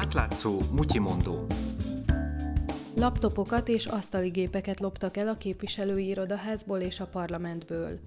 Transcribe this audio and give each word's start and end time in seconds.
Átlátszó 0.00 0.58
Mutyimondó 0.72 1.46
Laptopokat 2.96 3.68
és 3.68 3.86
asztali 3.86 4.28
gépeket 4.28 4.80
loptak 4.80 5.16
el 5.16 5.28
a 5.28 5.36
képviselői 5.36 6.06
irodaházból 6.06 6.78
és 6.78 7.00
a 7.00 7.06
parlamentből. 7.06 7.98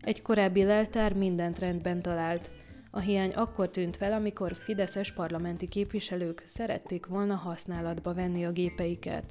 Egy 0.00 0.22
korábbi 0.22 0.64
leltár 0.64 1.14
mindent 1.14 1.58
rendben 1.58 2.02
talált. 2.02 2.50
A 2.90 2.98
hiány 2.98 3.30
akkor 3.30 3.70
tűnt 3.70 3.96
fel, 3.96 4.12
amikor 4.12 4.54
fideszes 4.54 5.12
parlamenti 5.12 5.68
képviselők 5.68 6.42
szerették 6.46 7.06
volna 7.06 7.34
használatba 7.34 8.14
venni 8.14 8.44
a 8.44 8.52
gépeiket. 8.52 9.24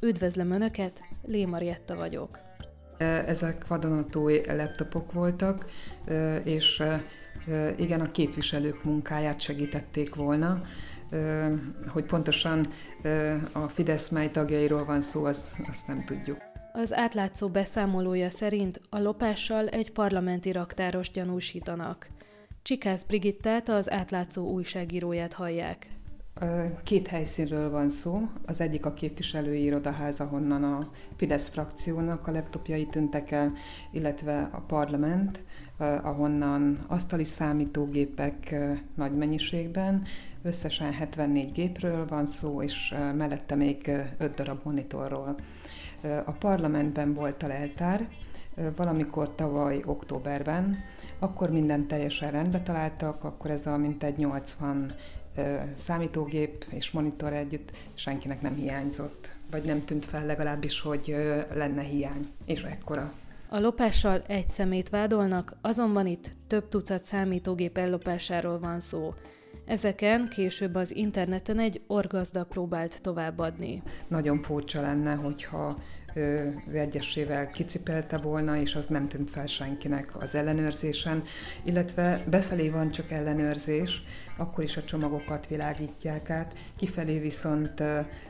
Üdvözlöm 0.00 0.50
Önöket, 0.50 1.00
Lé 1.22 1.44
Marietta 1.44 1.96
vagyok. 1.96 2.38
Ezek 3.26 3.66
vadonatúj 3.66 4.40
laptopok 4.46 5.12
voltak, 5.12 5.70
és 6.44 6.82
igen, 7.76 8.00
a 8.00 8.10
képviselők 8.10 8.84
munkáját 8.84 9.40
segítették 9.40 10.14
volna. 10.14 10.62
Hogy 11.88 12.04
pontosan 12.04 12.66
a 13.52 13.68
Fidesz 13.68 14.08
mely 14.08 14.30
tagjairól 14.30 14.84
van 14.84 15.00
szó, 15.00 15.24
azt, 15.24 15.48
azt 15.68 15.86
nem 15.86 16.04
tudjuk. 16.04 16.36
Az 16.72 16.94
átlátszó 16.94 17.48
beszámolója 17.48 18.30
szerint 18.30 18.80
a 18.90 18.98
lopással 18.98 19.68
egy 19.68 19.92
parlamenti 19.92 20.52
raktáros 20.52 21.10
gyanúsítanak. 21.10 22.08
Csikász 22.62 23.02
Brigittát, 23.02 23.68
az 23.68 23.90
átlátszó 23.90 24.50
újságíróját 24.50 25.32
hallják. 25.32 25.88
Két 26.84 27.06
helyszínről 27.06 27.70
van 27.70 27.90
szó. 27.90 28.28
Az 28.46 28.60
egyik 28.60 28.86
a 28.86 28.94
képviselői 28.94 29.62
irodaház, 29.62 30.20
ahonnan 30.20 30.64
a 30.64 30.90
Fidesz 31.16 31.48
frakciónak 31.48 32.26
a 32.26 32.32
laptopjai 32.32 32.86
tűntek 32.86 33.30
el, 33.30 33.52
illetve 33.90 34.48
a 34.52 34.60
parlament, 34.60 35.42
ahonnan 36.02 36.84
asztali 36.86 37.24
számítógépek 37.24 38.54
nagy 38.94 39.12
mennyiségben, 39.12 40.06
összesen 40.42 40.92
74 40.92 41.52
gépről 41.52 42.06
van 42.06 42.26
szó, 42.26 42.62
és 42.62 42.94
mellette 43.16 43.54
még 43.54 43.90
5 44.18 44.34
darab 44.34 44.60
monitorról. 44.62 45.36
A 46.24 46.32
parlamentben 46.32 47.14
volt 47.14 47.42
a 47.42 47.46
leltár, 47.46 48.08
valamikor 48.76 49.34
tavaly 49.34 49.82
októberben, 49.84 50.78
akkor 51.18 51.50
minden 51.50 51.86
teljesen 51.86 52.30
rendbe 52.30 52.60
találtak, 52.60 53.24
akkor 53.24 53.50
ez 53.50 53.66
a 53.66 53.76
mintegy 53.76 54.16
80 54.16 54.94
számítógép 55.76 56.64
és 56.68 56.90
monitor 56.90 57.32
együtt 57.32 57.70
senkinek 57.94 58.40
nem 58.40 58.54
hiányzott, 58.54 59.28
vagy 59.50 59.62
nem 59.62 59.84
tűnt 59.84 60.04
fel 60.04 60.26
legalábbis, 60.26 60.80
hogy 60.80 61.16
lenne 61.54 61.82
hiány, 61.82 62.26
és 62.44 62.62
ekkora. 62.62 63.12
A 63.48 63.58
lopással 63.60 64.22
egy 64.26 64.48
szemét 64.48 64.88
vádolnak, 64.88 65.56
azonban 65.60 66.06
itt 66.06 66.30
több 66.46 66.68
tucat 66.68 67.04
számítógép 67.04 67.78
ellopásáról 67.78 68.58
van 68.58 68.80
szó. 68.80 69.14
Ezeken 69.70 70.28
később 70.28 70.74
az 70.74 70.94
interneten 70.96 71.58
egy 71.58 71.80
orgazda 71.86 72.44
próbált 72.44 73.02
továbbadni. 73.02 73.82
Nagyon 74.08 74.42
furcsa 74.42 74.80
lenne, 74.80 75.14
hogyha 75.14 75.78
ő 76.14 76.60
egyesével 76.72 77.50
kicipelte 77.50 78.16
volna, 78.16 78.60
és 78.60 78.74
az 78.74 78.86
nem 78.86 79.08
tűnt 79.08 79.30
fel 79.30 79.46
senkinek 79.46 80.22
az 80.22 80.34
ellenőrzésen, 80.34 81.22
illetve 81.64 82.24
befelé 82.30 82.68
van 82.68 82.90
csak 82.90 83.10
ellenőrzés, 83.10 84.02
akkor 84.36 84.64
is 84.64 84.76
a 84.76 84.84
csomagokat 84.84 85.46
világítják 85.46 86.30
át, 86.30 86.54
kifelé 86.76 87.18
viszont 87.18 87.82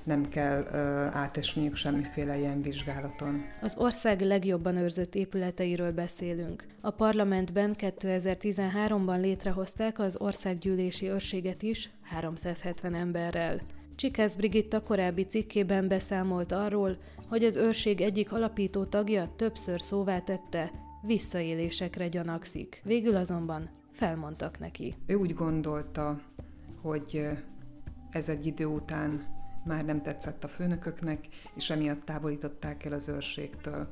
nem 0.02 0.28
kell 0.28 0.66
átesniük 1.12 1.76
semmiféle 1.76 2.38
ilyen 2.38 2.62
vizsgálaton. 2.62 3.44
Az 3.60 3.76
ország 3.78 4.20
legjobban 4.20 4.76
őrzött 4.76 5.14
épületeiről 5.14 5.92
beszélünk. 5.92 6.64
A 6.80 6.90
parlamentben 6.90 7.74
2013-ban 7.78 9.20
létrehozták 9.20 9.98
az 9.98 10.16
országgyűlési 10.18 11.08
őrséget 11.08 11.62
is 11.62 11.90
370 12.02 12.94
emberrel. 12.94 13.60
Csikász 14.00 14.34
Brigitta 14.34 14.82
korábbi 14.82 15.22
cikkében 15.22 15.88
beszámolt 15.88 16.52
arról, 16.52 16.98
hogy 17.28 17.44
az 17.44 17.56
őrség 17.56 18.00
egyik 18.00 18.32
alapító 18.32 18.84
tagja 18.84 19.32
többször 19.36 19.80
szóvá 19.80 20.20
tette, 20.20 20.70
visszaélésekre 21.02 22.08
gyanakszik. 22.08 22.80
Végül 22.84 23.16
azonban 23.16 23.70
felmondtak 23.92 24.58
neki. 24.58 24.94
Ő 25.06 25.14
úgy 25.14 25.34
gondolta, 25.34 26.20
hogy 26.82 27.28
ez 28.10 28.28
egy 28.28 28.47
idő 28.47 28.64
után 28.64 29.26
már 29.64 29.84
nem 29.84 30.02
tetszett 30.02 30.44
a 30.44 30.48
főnököknek, 30.48 31.26
és 31.54 31.70
emiatt 31.70 32.04
távolították 32.04 32.84
el 32.84 32.92
az 32.92 33.08
őrségtől. 33.08 33.88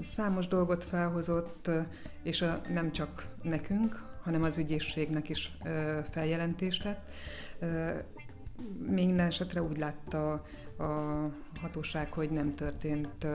Számos 0.00 0.46
dolgot 0.46 0.84
felhozott, 0.84 1.70
és 2.22 2.42
a, 2.42 2.60
nem 2.72 2.92
csak 2.92 3.34
nekünk, 3.42 4.04
hanem 4.22 4.42
az 4.42 4.58
ügyészségnek 4.58 5.28
is 5.28 5.56
feljelentést 6.10 6.82
tett 6.82 7.04
minden 8.86 9.26
esetre 9.26 9.62
úgy 9.62 9.76
látta 9.76 10.32
a 10.78 11.30
hatóság, 11.60 12.12
hogy 12.12 12.30
nem 12.30 12.52
történt 12.52 13.26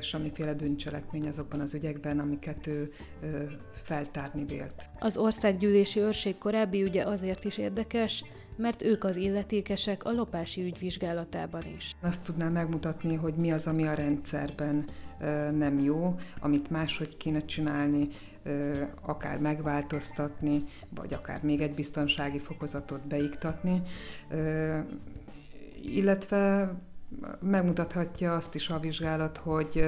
semmiféle 0.00 0.54
bűncselekmény 0.54 1.26
azokban 1.28 1.60
az 1.60 1.74
ügyekben, 1.74 2.18
amiket 2.18 2.66
ő 2.66 2.90
feltárni 3.72 4.44
vélt. 4.44 4.90
Az 4.98 5.16
országgyűlési 5.16 6.00
őrség 6.00 6.38
korábbi 6.38 6.82
ügye 6.82 7.04
azért 7.04 7.44
is 7.44 7.58
érdekes, 7.58 8.24
mert 8.56 8.82
ők 8.82 9.04
az 9.04 9.16
illetékesek 9.16 10.04
a 10.04 10.12
lopási 10.12 10.62
ügy 10.62 10.78
vizsgálatában 10.78 11.62
is. 11.76 11.92
Azt 12.02 12.22
tudná 12.22 12.48
megmutatni, 12.48 13.14
hogy 13.14 13.34
mi 13.34 13.52
az, 13.52 13.66
ami 13.66 13.86
a 13.86 13.94
rendszerben 13.94 14.88
nem 15.54 15.78
jó, 15.78 16.14
amit 16.40 16.70
máshogy 16.70 17.16
kéne 17.16 17.44
csinálni, 17.44 18.08
akár 19.02 19.38
megváltoztatni, 19.38 20.64
vagy 20.94 21.14
akár 21.14 21.42
még 21.42 21.60
egy 21.60 21.74
biztonsági 21.74 22.38
fokozatot 22.38 23.06
beiktatni, 23.06 23.82
illetve 25.82 26.74
megmutathatja 27.40 28.34
azt 28.34 28.54
is 28.54 28.68
a 28.68 28.78
vizsgálat, 28.78 29.36
hogy 29.36 29.84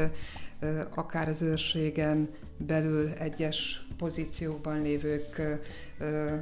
akár 0.95 1.29
az 1.29 1.43
őrségen 1.43 2.29
belül 2.56 3.09
egyes 3.09 3.87
pozíciókban 3.97 4.83
lévők 4.83 5.59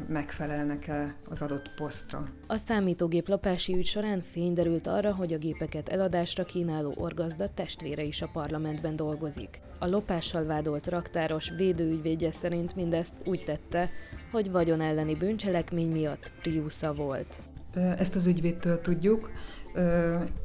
megfelelnek-e 0.09 1.15
az 1.29 1.43
adott 1.43 1.71
posztra. 1.75 2.29
A 2.47 2.57
számítógép 2.57 3.29
lopási 3.29 3.75
ügy 3.75 3.87
során 3.87 4.23
fény 4.23 4.53
derült 4.53 4.87
arra, 4.87 5.15
hogy 5.15 5.33
a 5.33 5.39
gépeket 5.39 5.89
eladásra 5.89 6.45
kínáló 6.45 6.95
orgazda 6.97 7.55
testvére 7.55 8.03
is 8.03 8.23
a 8.23 8.31
parlamentben 8.33 8.97
dolgozik. 8.97 9.61
A 9.79 9.87
lopással 9.87 10.45
vádolt 10.45 10.87
raktáros 10.87 11.53
védőügyvédje 11.57 12.31
szerint 12.31 12.75
mindezt 12.75 13.15
úgy 13.25 13.43
tette, 13.45 13.91
hogy 14.31 14.51
vagyon 14.51 14.81
elleni 14.81 15.15
bűncselekmény 15.15 15.91
miatt 15.91 16.33
Priusza 16.43 16.93
volt. 16.93 17.41
Ezt 17.75 18.15
az 18.15 18.27
ügyvédtől 18.27 18.81
tudjuk, 18.81 19.31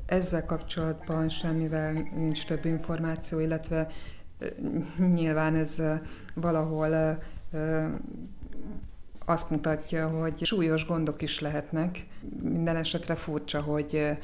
ezzel 0.06 0.44
kapcsolatban 0.46 1.30
semmivel 1.30 1.92
nincs 2.16 2.46
több 2.46 2.66
információ, 2.66 3.40
illetve 3.40 3.88
nyilván 4.98 5.56
ez 5.56 5.82
valahol 6.34 7.20
azt 9.26 9.50
mutatja, 9.50 10.10
hogy 10.10 10.46
súlyos 10.46 10.86
gondok 10.86 11.22
is 11.22 11.40
lehetnek. 11.40 12.08
Minden 12.42 12.76
esetre 12.76 13.16
furcsa, 13.16 13.62
hogy 13.62 14.18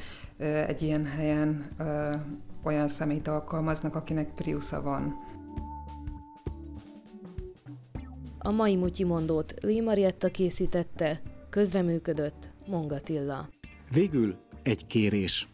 egy 0.67 0.81
ilyen 0.81 1.05
helyen 1.05 1.69
olyan 2.63 2.87
szemét 2.87 3.27
alkalmaznak, 3.27 3.95
akinek 3.95 4.33
Priusza 4.33 4.81
van. 4.81 5.13
A 8.39 8.51
mai 8.51 8.75
mutyimondót 8.75 9.53
Lee 9.61 9.81
Marietta 9.81 10.27
készítette, 10.27 11.21
közreműködött 11.49 12.49
Mongatilla. 12.67 13.49
Végül 13.91 14.35
egy 14.67 14.87
kérés. 14.87 15.47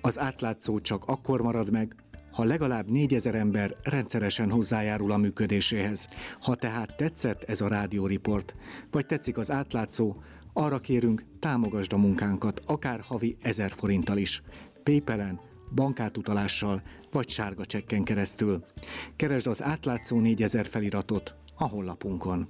Az 0.00 0.18
átlátszó 0.18 0.80
csak 0.80 1.04
akkor 1.04 1.42
marad 1.42 1.70
meg, 1.70 1.94
ha 2.32 2.44
legalább 2.44 2.90
négyezer 2.90 3.34
ember 3.34 3.76
rendszeresen 3.82 4.50
hozzájárul 4.50 5.12
a 5.12 5.16
működéséhez. 5.16 6.08
Ha 6.40 6.54
tehát 6.54 6.96
tetszett 6.96 7.42
ez 7.42 7.60
a 7.60 7.68
rádióriport, 7.68 8.54
vagy 8.90 9.06
tetszik 9.06 9.38
az 9.38 9.50
átlátszó, 9.50 10.16
arra 10.52 10.78
kérünk, 10.78 11.24
támogasd 11.38 11.92
a 11.92 11.96
munkánkat, 11.96 12.60
akár 12.66 13.00
havi 13.00 13.36
ezer 13.40 13.70
forinttal 13.70 14.16
is. 14.16 14.42
Paypalen, 14.82 15.40
bankátutalással 15.74 16.82
vagy 17.10 17.28
sárga 17.28 17.64
csekken 17.64 18.04
keresztül. 18.04 18.64
Keresd 19.16 19.46
az 19.46 19.62
átlátszó 19.62 20.20
4000 20.20 20.66
feliratot 20.66 21.34
a 21.56 21.68
honlapunkon. 21.68 22.48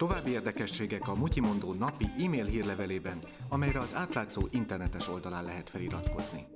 További 0.00 0.30
érdekességek 0.30 1.08
a 1.08 1.14
Mutyimondó 1.14 1.72
napi 1.72 2.04
e-mail 2.04 2.44
hírlevelében, 2.44 3.18
amelyre 3.48 3.78
az 3.78 3.94
átlátszó 3.94 4.42
internetes 4.50 5.08
oldalán 5.08 5.44
lehet 5.44 5.70
feliratkozni. 5.70 6.46